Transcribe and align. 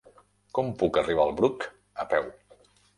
Com 0.59 0.71
puc 0.79 0.99
arribar 1.03 1.27
al 1.27 1.37
Bruc 1.43 1.69
a 2.07 2.11
peu? 2.17 2.37